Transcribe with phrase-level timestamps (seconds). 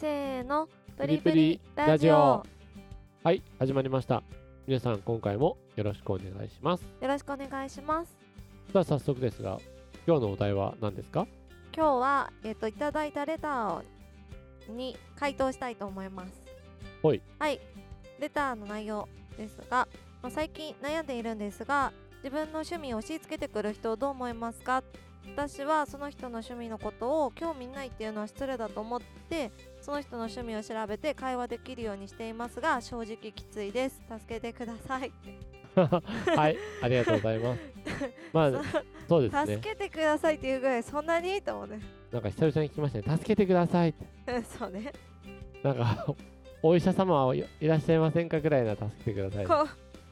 [0.00, 2.10] せーのプリププリリラジオ。
[2.10, 2.46] よ
[3.22, 4.22] はい始まりました。
[4.66, 6.84] 皆さん今回もよろしくお願いします。
[7.02, 8.16] ろしくお願いします。
[8.72, 9.58] さあ早速ですが
[10.06, 11.26] 今日のお題は何ですか？
[11.76, 16.32] 今日はえっ、といただいたレターに回答したいと思います。
[17.02, 17.20] ほい。
[17.38, 17.60] はい。
[18.18, 19.06] レターの内容
[19.36, 19.86] ですが、
[20.22, 21.92] まあ、最近悩んでいるんですが
[22.24, 24.82] 自分の趣味を押し付けてくる人をどう思いますか？
[25.48, 29.00] 私はその人の趣味のことを興味ないっていうのは失礼だと思っ
[29.30, 29.50] て
[29.80, 34.02] その人の趣味を調べて会話できるようにしていますが正直きついです。
[34.06, 35.10] 助けてください。
[36.36, 37.60] はいありがとうございます。
[38.34, 38.50] まあ
[39.08, 39.54] そうですね。
[39.56, 41.40] 助けてくださいっていうぐらいそんなに？
[41.40, 41.80] と思うね。
[42.12, 43.16] なんか久々に聞きましたね。
[43.16, 43.90] 助けてください。
[43.90, 43.92] っ
[44.26, 44.92] てそうね。
[45.62, 46.14] なんか
[46.62, 49.46] お医者様はいいらっしゃいませんかぐらいな助けてください。
[49.46, 49.66] こ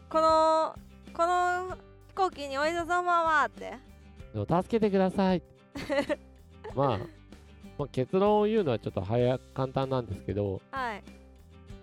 [0.08, 0.74] この
[1.12, 1.76] この
[2.08, 3.87] 飛行機にお医者様はって
[4.32, 5.42] 助けてください。
[6.74, 6.98] まあ、
[7.78, 10.60] まあ、結論を言うのはちょっと早簡単なんですけど。
[10.70, 11.02] はい。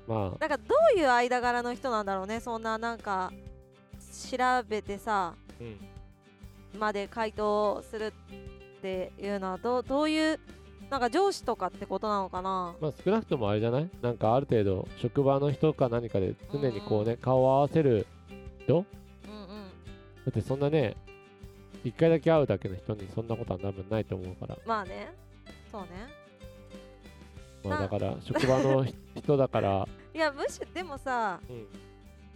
[0.07, 0.39] まあ。
[0.39, 0.63] なんかど
[0.95, 2.39] ういう間柄の人なんだろうね。
[2.39, 3.31] そんななんか
[4.29, 5.77] 調べてさうん。
[6.79, 10.39] まで回答するっていうのはどうどういう
[10.89, 12.75] なんか上司とかってことなのかな。
[12.79, 13.89] まあ、少なくともあれじゃない？
[14.01, 18.05] なんかある程度職場の人か何かで常にこうね、顔を合わせる
[18.65, 18.85] 人？
[19.25, 19.67] だうんうん。
[20.29, 20.95] ってそんなね
[21.85, 25.13] 一回だけ会うだけの人にそんなことは多分ないと思うから、まあね。
[25.71, 25.89] そうね。
[27.63, 31.67] まあ、なだから職場のひ人だから、 いやむしろでもさうん。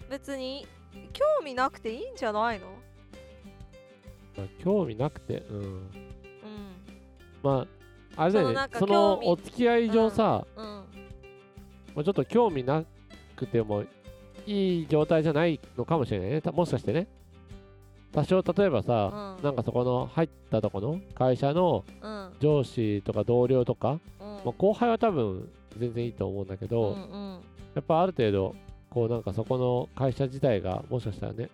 [0.10, 0.68] 別に
[1.14, 2.68] 興味なくていいんじゃないの？
[4.38, 5.58] まあ、興味なくてうん。
[5.58, 5.90] うん。
[7.42, 7.68] ま
[8.16, 10.66] ああれだよねそのお付き合い上さ、うん。
[10.66, 10.84] ま
[12.02, 12.84] あ、ちょっと興味な
[13.36, 13.84] くても
[14.46, 16.42] いい状態じゃないのかもしれないね。
[16.42, 17.08] たもしかしてね
[18.12, 19.44] 多少例えばさ、うん。
[19.44, 22.34] なんかそこの入ったとこの会社のうん。
[22.40, 24.28] 上司とか同僚とか、うん。
[24.28, 27.40] まあ、後輩は多分全然いいと思うんだけど、うんうん。
[27.76, 28.56] やっぱある程度
[28.90, 31.50] こうなんかそこの会社自体がもしかしたらね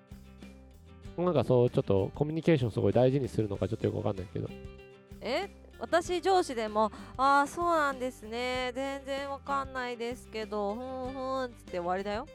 [1.17, 4.49] なんかそうちょっとコミュニケーションすごい大事にするのかちょっとよくわかんないけど。
[5.21, 5.49] え？
[5.77, 8.71] 私上司でも「ああそうなんですね。
[8.73, 12.25] 全然わかんないですけどふんふん」っつって終わりだよ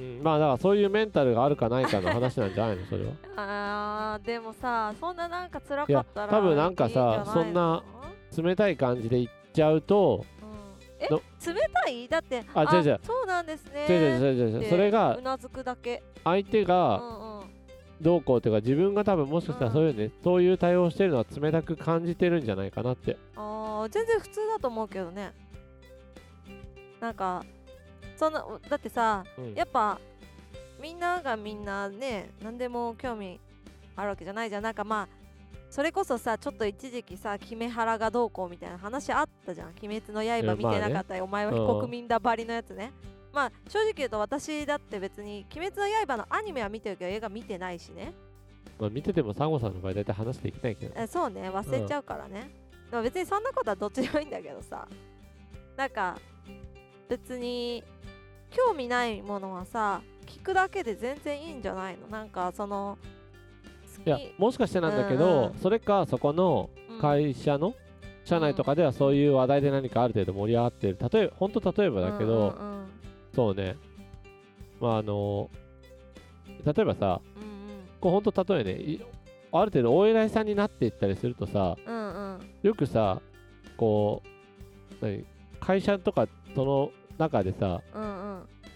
[0.00, 3.12] うん、まあだからそういうメンタルがあるかないかの話なんじゃないのそれは。
[3.36, 7.82] あーでもさそんななんか辛かったら多分なんかさそんな
[8.36, 11.04] 冷たい感じで言っちゃうとうん。
[11.04, 12.08] えど冷たい？
[12.08, 13.00] だってあ違う違う。
[13.02, 13.86] そうなんですね。
[13.88, 14.70] 違う違う違う違う。
[14.70, 16.02] それがうなずくだけ。
[16.24, 17.44] 相手うがんうん。
[18.00, 23.16] どうこうっていうか自分が多分もしかしたらそういうね、そういう対応をしてるのは冷たく感じてるんじゃないかなって。
[23.36, 25.32] あー全然普通だと思うけどね。
[27.00, 27.44] なんか
[28.16, 29.54] そんなだってさうん。
[29.54, 29.98] やっぱ
[30.80, 33.40] みんながみんなね何でも興味
[33.96, 34.62] あるわけじゃないじゃん。
[34.62, 35.08] なんかまあ
[35.70, 42.92] それこそさちょっと一時期さキメハラがどうこうみたいな話あったじゃん「鬼滅の刃」見てなかったよ、お前は非国民だばりのやつね。
[43.32, 48.12] まあ正直言うと私だって別に「鬼滅の刃」のアニメは見てるけど映画見てないしね。
[48.78, 50.94] まあ、見ててもサンゴさんの場合大体話できないけど。
[50.96, 51.50] えそうね。
[51.50, 52.50] 忘れちゃうからね、
[52.90, 54.86] でも別にそんなことはどっちでもいいんだけどさ。
[55.76, 56.16] なんか
[57.08, 57.82] 別に
[58.54, 62.06] 興味ないものはさ聞くだけで全然いいんじゃないの？
[62.08, 62.96] なんかその
[64.06, 65.44] いやもしかしてなんだけど、うん。
[65.46, 67.00] うんそれかそこのうん。
[67.00, 67.74] 会社の
[68.24, 70.96] 社内とかではそういう話題で何かある程度盛り上がってる。
[71.12, 72.86] 例え本当例えばだけど、うんうん
[73.34, 73.76] そうね。
[74.80, 75.50] まああの
[76.64, 77.50] 例えばさうんうん。
[78.00, 79.00] こう本当例えねい
[79.52, 82.40] ある程度お偉いさんになっていったりするとさうんうん。
[82.62, 83.20] よくさ
[83.76, 84.22] こ
[85.02, 85.24] う何
[85.60, 88.23] 会社とかその中でさうんうん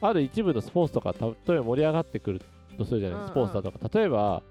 [0.01, 2.41] ある一部のスポーツとか例えば盛り上がってくる
[2.77, 3.29] とするじゃない、うんうん。
[3.31, 3.99] スポーツだとか。
[3.99, 4.43] 例えば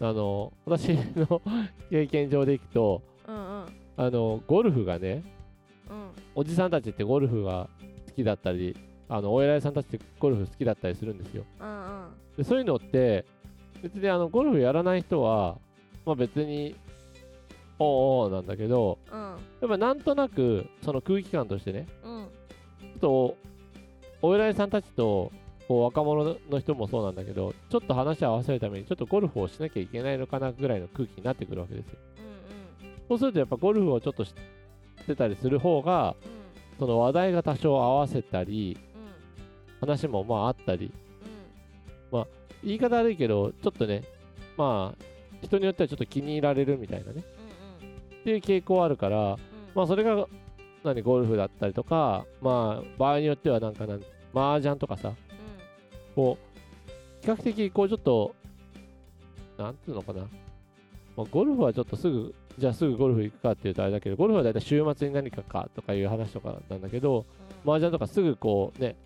[0.00, 1.42] あの私の
[1.90, 3.64] 経験上でいくとうんうん。
[3.96, 5.22] あのゴルフがね
[5.90, 6.08] うん。
[6.34, 7.68] おじさんたちってゴルフが
[8.08, 8.76] 好きだったり
[9.08, 11.44] あのお偉いさんたちってゴルフ好きだったりするんですよ。
[11.60, 12.08] うんうん。
[12.36, 13.24] でそういうのって
[13.82, 15.58] 別にあのゴルフやらない人は、
[16.04, 16.76] まあ、別に
[17.78, 19.20] おうおうなんだけどうん。
[19.20, 19.36] や
[19.66, 22.26] っぱなんとなくその空気感としてねうん。
[22.80, 23.36] ちょっと
[24.22, 25.32] お偉いさんたちと
[25.68, 31.98] こう若者の人もそうなんだけどちょっと話を合わせるためにちょっとゴルフをしなきゃいけないのかなぐらいの空気になってくるわけですよ。
[32.18, 32.30] うん
[33.08, 34.32] そうするとやっぱゴルフをちょっと知っ
[35.06, 36.78] てたりする方がうん。
[36.78, 39.88] その話題が多少合わせたりうん。
[39.88, 40.92] 話もまああったり。
[42.12, 42.24] うん。
[42.64, 44.02] 言い方悪いけどちょっとね
[44.56, 45.04] まあ
[45.42, 47.22] 人によってはちょっと気に入られるみたいなね。
[47.82, 47.94] うんうん。
[48.20, 49.38] っていう傾向あるからうん。
[49.74, 50.26] まあそれが
[50.84, 54.00] 何ゴルフだったりとかまあ場合によってはなんかなん
[54.34, 55.12] 麻雀とかさ
[56.14, 58.34] こう比較的こうちょっと
[59.58, 60.22] なんていうのかな、
[61.16, 67.26] まあ、ゴルフはちょっとすぐじゃあすぐゴルフ行くかっていうとあれだけどゴルフは大体週末に何かかとかいう話とかなんだけど
[67.64, 67.70] うん。
[67.70, 68.96] 麻雀とかすぐこうね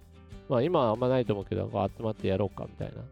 [0.49, 2.95] まあ今はあんまないと思うけどこう集まってやろうかみたいな。
[3.01, 3.05] うん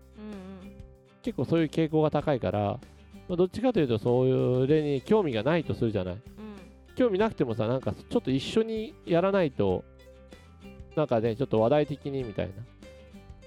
[1.22, 2.80] 結構そういう傾向が高いから、
[3.28, 6.14] まあ、どっちかというとそういう例に興味がないとするじゃない。
[6.14, 6.41] うん
[6.94, 9.84] 興味なくてもさなんかちょっと一緒にやらないと
[10.96, 12.52] なんかねちょっと話題的にみたいな。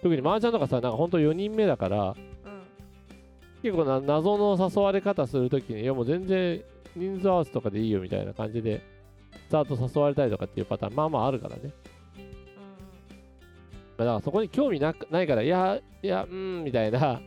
[0.01, 2.15] 特に麻雀とかさなんかほんと4人目だからうん
[3.63, 6.61] 結構な謎の誘われ方するときにいやもう全然
[6.95, 8.83] 人数合わせとかでいいよみたいな感じで
[9.49, 11.61] ざーっと誘われたりとかっていうパターンまあまああるからね。
[11.63, 11.69] うん。
[11.69, 11.73] ま
[13.97, 17.21] あだからそこに興味なくないからいやいやうーんみたいな。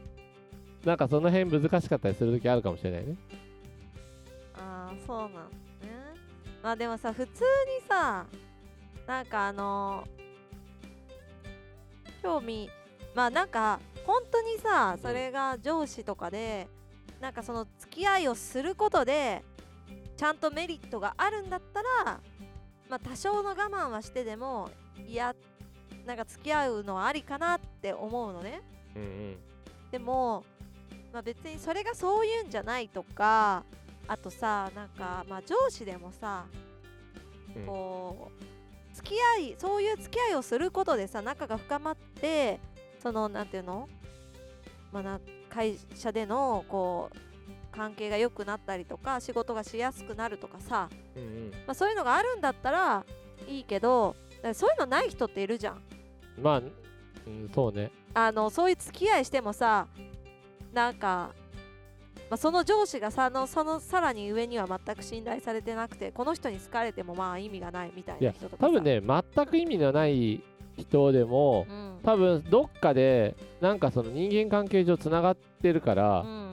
[0.84, 3.16] なんかその辺難しかったりするときあるかもしれないね。
[4.54, 5.67] ああそうなん
[6.68, 8.26] まあでもさ普通にさ
[9.06, 10.04] なんかあの
[12.22, 12.68] 興味
[13.14, 16.68] まあなんか本当にさそれが上司とかで
[17.22, 19.42] なんかその付き合いをすることで
[20.18, 22.20] ちゃんとメリットがあるんだったら
[22.90, 24.68] まあ多少の我慢はしてでも
[25.06, 25.34] いや
[26.04, 28.60] なんか付き合うのはありかなって思うのね。
[28.94, 29.36] うんうん。
[29.90, 30.44] でも、
[31.14, 33.64] まあ、別にそれがそういうんじゃないとか
[34.08, 36.46] あとさなんかまあ上司でもさ、
[37.54, 37.66] うん。
[37.66, 42.58] こう付き合いそういう付き合いをすることでさ仲が深まって
[43.00, 43.88] そのなんていうの、
[44.90, 47.16] まあ、な会社でのこう
[47.70, 51.50] 関係が良くなったりとか仕事がしやすくなるとかさ、うんうん。
[51.66, 53.04] まあ、そういうのがあるんだったら
[53.46, 54.16] いいけど
[54.52, 55.82] そういうのない人っているじゃん。
[56.40, 57.92] まあ、うん、そうね。
[58.14, 59.86] あのそういう付き合いしてもさ
[60.72, 61.30] なんか、
[62.30, 68.66] まあ、その上司がさのそのさらに上には全く信頼されてなくてこの人に好かれてもまあ意味がないみたいな人とかさ。
[68.66, 70.42] 多分、ね全く意味のない
[70.76, 71.98] 人でもうん。
[72.02, 76.52] 多分どっかでなんかその人間関係上つながってるから、うん。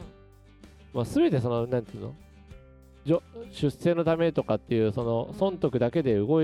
[0.94, 3.22] まあ、全てそのなんていうの？
[3.52, 5.38] 出世のためとかっていうそのうん。
[5.38, 6.42] 損得だけで動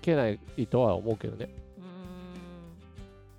[0.00, 0.38] けない
[0.68, 1.48] とは思うけどね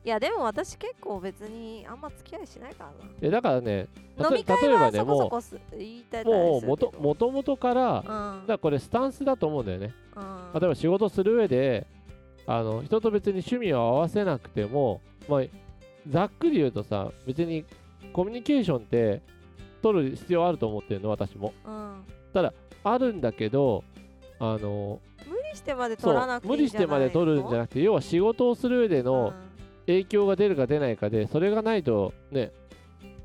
[0.06, 2.92] いやでも私結構別にあんま付き合いしないから
[3.22, 9.94] えだからねな飲み会は例えばねもそこそこす言いたいうもうもとともともとからだかうんらこれスタンスだと思うんだよね。
[10.16, 10.60] うん。
[10.60, 11.88] 例えば仕事する上で
[12.46, 15.42] あの人と別に趣味を合わせなくても、まあ、
[16.10, 17.66] ざっくり言うとさ別に
[18.12, 19.22] コミュニケーションって
[19.82, 21.54] 取る必要あると思ってるの私も。
[21.66, 22.06] うん。
[22.84, 23.84] あるんだけど
[24.40, 29.34] あの無理してまで取らなくてい無理してまで取るんじゃなくて要は仕事をする上での
[29.88, 32.52] 影響が出るか出ないかでそれがないとね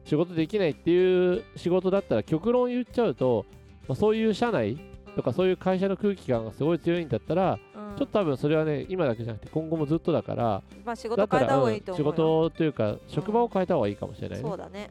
[0.04, 3.44] 仕事できないっていう仕事だったら極論言っちゃうと、
[3.86, 4.78] まあ、そういう社内
[5.14, 14.90] とかそういう会社の空気感がすごい強いんだったら、うん、ちょっと多分それはね今だけじゃなくて今後もずっとだからまあ仕事変えた方がうん仕いいと思うよ、事というか職場を変えた方がいいかもしれないね、そうだね。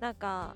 [0.00, 0.54] なんか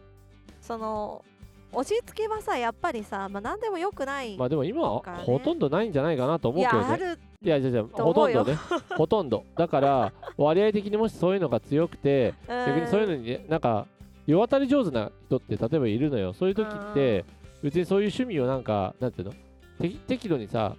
[0.61, 1.25] その
[1.73, 6.89] 押し付けはさやっぱりさ、まあ、何でもよくない、まあでも今はほとんどないんじゃないかなと思いうけどね。
[6.89, 8.55] やあるいやじゃじゃほとんどね。
[8.99, 9.47] ほとんど。
[9.57, 13.87] だから割合的にもしそういうのが強くて逆にそういうのになんか
[14.27, 16.35] 世渡り上手な人って例えばいるのよ。
[16.35, 17.25] そういう時って
[17.63, 19.35] 別にそういう趣味をなんかなんていうの？
[19.81, 20.77] 適適度にさ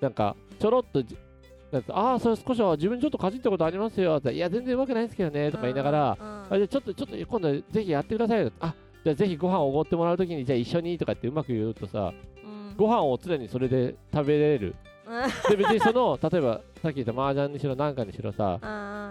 [0.00, 1.04] なんかちょろっと
[1.90, 4.16] ああそれ少しは自分ちょっとかじったことありますよ。
[4.16, 5.52] っていや全然うまくないですけどね。
[5.52, 6.16] とか言いながら、
[6.50, 8.50] あじゃあちょっとちょっと今度ぜひやってくださいよ。
[8.58, 8.74] あ
[9.04, 12.12] じゃあぜひご飯をおごってもらうときにじゃあ一緒にとかってうまく言うとさ
[12.76, 14.74] ご飯を常にそれで食べれる
[15.48, 18.58] で別にその 例えばさっき言った麻雀にしろなんかにしろさ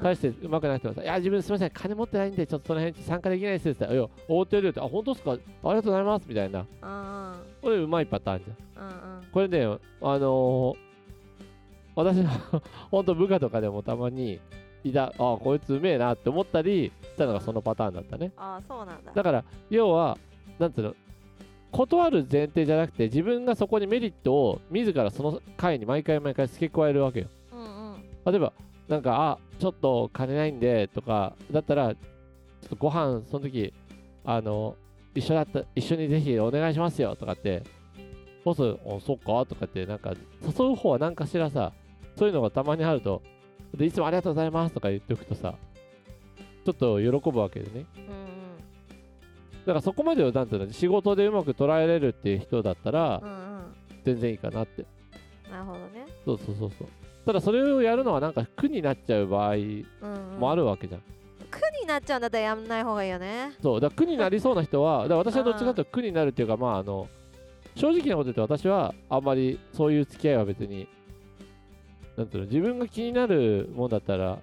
[0.01, 5.31] 大してうまくない人がさ、いや、自分すみません、金持ってないんで、ちょっとその辺参加できないですって言ったら、いや、おごってやるよって、あ、本当ですか？
[5.31, 6.65] ありがとうございますみたいな。
[7.61, 9.21] これうまいパターンじゃん。
[9.33, 9.67] これね、あ
[10.17, 10.75] のー、
[11.95, 12.29] 私の
[12.89, 14.39] 本当部下とかでもたまに
[14.85, 18.31] いた、あ、こいつうめえなって思ったりしたのがそのパターンだったね。
[18.37, 20.17] ああそうなんだだから、要は、
[20.59, 20.95] なんていうの、
[21.71, 27.27] 断る前提じゃなくて、自分がそこにメリットを自らその会に毎回毎回付け加えるわけよ。
[27.53, 27.95] うんうん
[28.25, 28.53] 例えば、
[28.87, 31.99] なんか、あ、ちょっと金ないんでとか、だったら、ちょ
[32.65, 33.73] っとご飯、その時、
[34.25, 34.75] あの、
[35.15, 37.63] 一緒だった、一緒にぜひお願いしますよとかって、
[38.43, 39.45] ボス、おそっか？
[39.45, 41.71] とかって、なんか、誘う方は何かしらさ、
[42.17, 43.21] そういうのがたまにあると、
[43.75, 45.55] で、いつもありがとうございますとか言っておくとさ、
[46.65, 47.85] ちょっと喜ぶわけでね。
[48.09, 48.18] うんうん
[49.65, 53.49] だからそこまでを、なんていうの、仕事でうまく捉えれるっていう人だったらう、んうん
[54.05, 54.85] 全然いいかなって。
[55.51, 56.87] なるほどねそうそうそうそう。
[57.25, 59.85] ただそれをやるのはなんか苦になっちゃう場合うん
[60.33, 61.01] うんもあるわけじゃん。
[61.51, 67.07] 苦になっちゃうんだったらやんない方がいいよねそう、だから苦になりそうな人は、だから私はどっちかというと苦になるっていうか、まあ、あの、
[67.75, 70.87] 正直なこと言って私はあんまりそういう付き合いは別に、
[72.17, 74.37] なんていうの、自分が気になるもんだったら、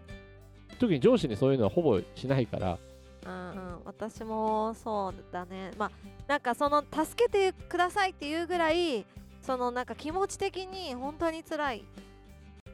[0.78, 2.78] 特に上司にそういうのはほぼしないから、
[3.26, 5.72] うんうん、私もそうだね。
[5.76, 5.90] まあ
[6.26, 9.04] なんかその助けてくださいっていうぐらい
[9.42, 11.84] そのなんか気持ち的に本当に辛い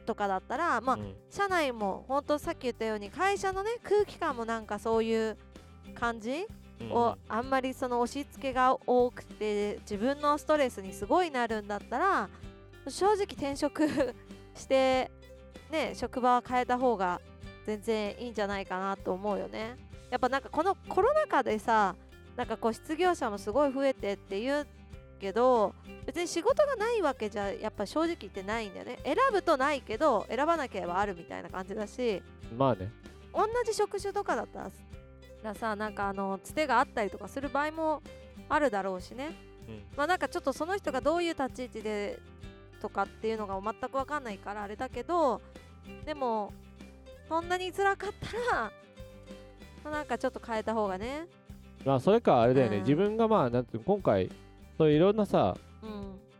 [0.05, 1.15] とかだったらまあ、うん。
[1.29, 5.37] 社内も本当さっき言ったように会社のね空気感もなんかそういう
[5.95, 6.45] 感じ
[6.81, 6.91] うん。
[6.91, 12.29] をあんまりその押し付けが多くて自分のストレスにすごいなるんだったら
[12.87, 13.87] 正直転職
[14.55, 15.11] して
[15.71, 17.21] ね職場は変えた方が
[17.65, 19.77] 全然いいんじゃないかなと思うよね
[20.13, 21.95] やっぱなんかこのコロナ禍でさ
[22.35, 24.67] なんかこう失業者もすごい増えてって言う
[25.19, 25.73] けど
[26.05, 28.99] 別に仕事がないわけじゃやっぱ正直言ってないんだよね。
[29.03, 32.21] 選ぶとないけど選ばなければあるみたいな感じだし
[32.55, 32.91] まあね。
[33.33, 34.69] 同じ職種とかだった
[35.41, 38.03] らさなんかあのつてがあったりとかする場合も
[38.49, 39.31] あるだろうしね。
[39.67, 39.83] うん。
[39.97, 42.19] まあなんかちょっとその人がどういう立ち位置で
[42.79, 45.41] とかっていうのが全く分かんないからあれだけど
[46.05, 46.53] でも
[47.27, 48.11] そんなに辛かっ
[48.51, 48.71] たら
[49.83, 51.27] まあなんかちょっと変えた方がね。
[51.85, 52.83] まあそれかあれだよね、うん。
[52.83, 54.29] 自分がまあなんていうの今回
[54.77, 55.89] そういういろんなさうん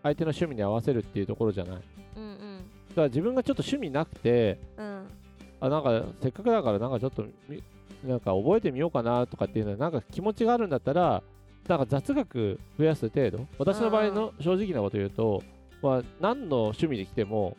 [0.03, 1.75] 相手の趣味に合わせるっていうところじゃない。
[1.75, 1.83] だか
[2.15, 2.59] うん
[2.95, 4.85] ら自分がちょっと趣味なくてうん。
[4.85, 5.07] うん
[5.61, 7.63] あなんかせっかくだからなんかちょっとみ
[8.05, 11.23] なんか覚えてみようかなとかっていうのはなんか気持ちがあるんだったら
[11.69, 13.47] なんか雑学増やす程度。
[13.57, 15.41] 私の場合の正直なこと言うと、
[15.81, 17.55] まあ、何の趣味で来ても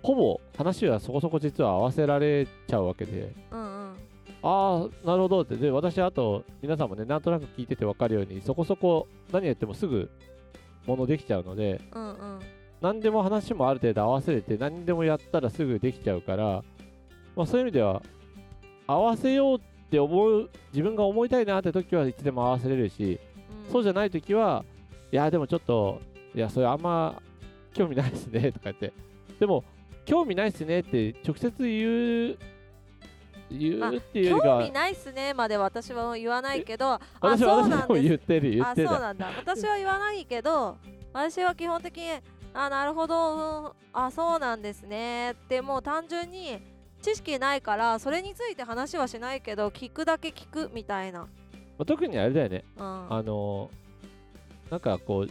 [0.00, 3.32] ほぼ話はそこそこ実は合わせられちゃうわけで。
[3.50, 3.71] うんうん
[4.42, 5.56] ああなるほどって。
[5.56, 10.10] で私あと皆さんもねなんとなく聞いてて分かるようにそこそこ何やってもすぐ
[10.86, 12.40] ものできちゃうのでうんうん。
[12.80, 16.64] 何でも話もある程度合わせれて何でもやったらすぐできちゃうから、
[17.36, 18.02] まあ、そういう意味では
[18.88, 23.20] 合わせようって思う自分が思いたいなって時はいつでも合わせれるし、
[23.66, 23.72] うん。
[23.72, 24.64] そうじゃない時は
[25.12, 26.00] いやでもちょっと
[26.34, 27.22] いやそれあんま
[27.72, 28.92] 興味ないですねとか言って。
[29.38, 29.62] でも
[30.04, 32.38] 興味ないっすねって直接言う
[33.58, 36.92] 言まあうっていう興味ないっすねまで私は言わないけど。
[36.94, 39.30] あ私は言ってる言あってたそうなんだ。
[39.36, 40.76] 私は言わないけど
[41.12, 42.10] 私は基本的に
[42.54, 45.32] あなるほど、うんあそうなんですね。
[45.32, 46.58] ってもう単純に
[47.02, 51.26] 知識ないからそれについて話はしないけど聞くだけ聞くみたいな、ま
[51.80, 52.64] あ特にあれだよね。
[52.76, 53.70] うん、あの
[54.70, 55.30] なんかこう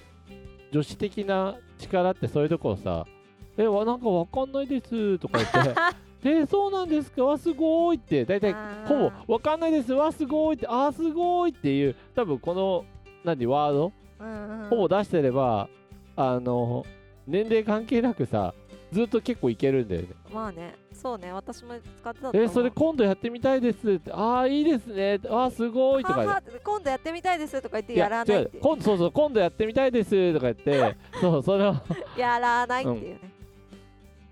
[0.72, 3.06] 女子的な力ってそういうところさ
[3.58, 5.74] 「えわなんかわかんないです」とか言って
[6.24, 7.24] 「えそうなんですか？
[7.26, 8.26] わすごい」って。
[8.26, 8.88] 大体あー。
[8.88, 12.86] ほぼ「わかんないですわすごい」って「あーすごい」っていう多分この
[13.24, 13.92] 何ワード？
[14.20, 14.70] うんうん。
[14.70, 15.68] ほぼ出してれば
[16.16, 16.86] あの
[17.28, 18.54] 年齢関係なくさ
[18.92, 20.08] ずっと結構いけるんだよね。
[20.34, 20.76] まあね。
[20.94, 21.32] そうね。
[21.32, 28.58] 私も使ってたえそれ今度やってみたいですってああいいですねあーすごいとか今度やってみたいですとか言っていややらない違って。
[28.58, 28.62] いう。
[28.62, 30.98] 今度そうそう今度やってみたいですとか言って。
[31.20, 31.76] そうそれを。
[32.18, 33.20] やらないっていうね、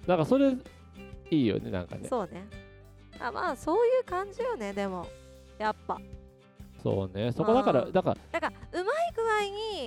[0.05, 0.53] なんかそれ
[1.31, 2.07] いいよねなんかね。
[2.07, 2.48] そうね。
[3.19, 5.07] あまあそういう感じよねでも。
[5.57, 6.00] やっぱ。
[6.81, 7.31] そうね。
[7.31, 9.21] そこだからうんだからだからうまい具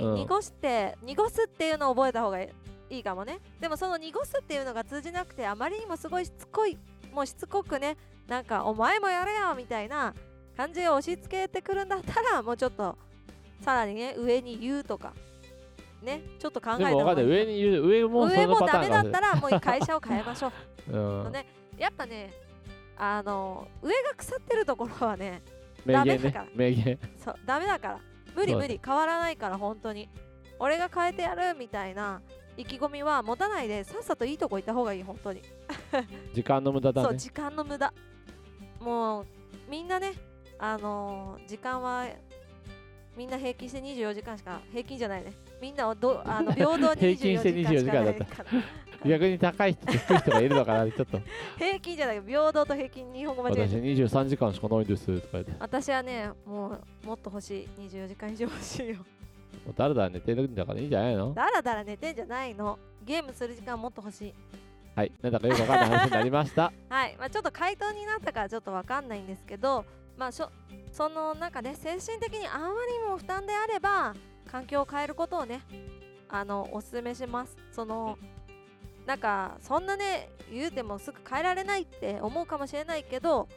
[0.05, 0.15] 合うん。
[0.15, 2.51] に濁して、濁すっていうのを覚えた方がい
[2.91, 3.41] いかもね。
[3.61, 6.79] でもその濁すっていうのが通じなくてあまりにもすごいしつこい
[7.13, 7.97] もうしつこくね
[8.29, 10.15] なんかお前もやれよみたいな
[10.57, 12.97] 感じを押し付けてくるんだったらもうちょっと
[13.61, 15.15] さらにね上に言うとか
[16.03, 20.53] ねちょっと考えた方がいい上に上もそ上もダメだったらもう会社を変えましょ
[20.89, 20.93] う。
[21.27, 21.33] うん。
[21.33, 21.47] ね
[21.79, 22.33] やっぱね
[22.97, 25.43] あの上が腐ってるところはね
[25.85, 26.19] 名言ね。
[26.19, 26.47] ダメだから。
[26.55, 26.99] 名言。
[27.17, 28.01] そうダメだから。
[28.35, 28.81] 無理無理。
[28.85, 30.09] 変わらないから本当に。
[30.59, 32.23] 俺が変えてやるみたいな
[32.57, 35.43] 意気込みは持たないでさっさといいとこ行った方がいい本当に、
[36.33, 37.09] 時間の無駄だね。
[37.09, 37.93] そう時間の無駄。
[38.81, 39.27] もう
[39.69, 40.13] みんなね
[40.59, 42.07] あのー時間は
[43.17, 45.33] みんな平均して24時間しか平均じゃないね。
[45.61, 48.51] みんなをどあの平等に平均して24時間しかない24から。
[49.05, 51.21] 逆に高い人と低い人がいるのかな ちょっと。
[51.59, 55.51] 平均じゃない平等と平均日本語間違え私て23時間しかないんですとか言って。
[55.51, 57.69] も私はねもうもっと欲しい。
[57.89, 58.97] 24時間以上欲しいよ。
[59.69, 61.35] うだらだら寝てるんだからいいんじゃないの？
[61.35, 62.79] だらだら寝てんじゃないの？
[63.05, 64.35] ゲームする時間もっと欲しい。
[64.95, 65.13] はい。
[65.23, 66.73] なんだかよくわかんない話になりました。
[66.89, 69.85] はい、まあ、ちょっと回答になったからちょっとわかんないんですけど、
[70.23, 74.15] まあ、そのなんかね精神的にあまりにも負担であれば
[74.49, 75.63] 環境を変えることをね
[76.29, 77.57] あのおすすめします。
[77.73, 78.17] その
[79.05, 83.49] なんかそんなね言うてもすぐ変えられないって思うかもしれないけど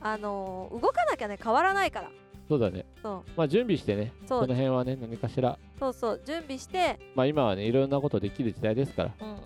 [0.00, 2.10] あの動かなきゃね変わらないから。
[2.48, 2.86] そうだね。
[3.02, 3.30] そう。
[3.36, 5.58] まあ準備してねその辺はね何かしら。
[5.80, 7.00] そうそう準備して。
[7.16, 9.12] まあ今はねいろんなことできる時代ですから。
[9.20, 9.38] うんうん。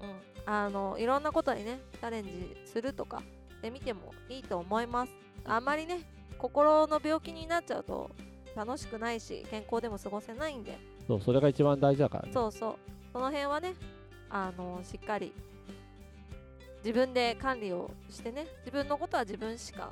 [0.45, 3.23] あのいろんなことにねチャレンジするとか
[3.63, 5.13] で見てもいいと思います。
[5.47, 6.01] あんまりね
[6.47, 8.11] 心の病気になっちゃうと
[8.55, 10.79] 楽しくないし健康でも過ごせないんで。
[11.09, 12.31] そうそれが一番大事だからね。
[12.33, 12.77] そうそう。
[13.13, 13.75] その辺はね
[14.31, 15.33] あのしっかり
[16.85, 19.91] 自分で管理をしてね自分のことは自分しか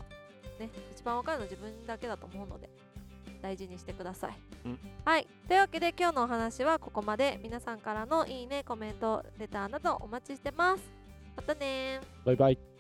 [0.61, 2.69] ね一番わかるの自分だけだと思うので
[3.43, 4.79] 大事にしてください、うん。
[5.05, 5.27] はい。
[5.49, 7.41] というわけで今日のお話はここまで。
[7.43, 10.83] 皆さんからのいいねコメントレターなどお待ちしてます。
[11.37, 12.27] またねー。
[12.27, 12.74] バイバイ